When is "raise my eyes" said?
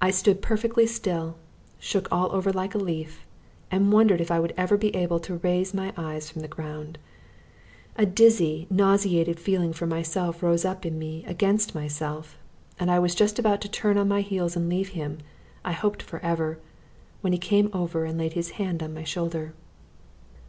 5.38-6.30